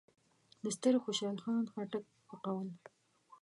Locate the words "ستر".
0.75-0.93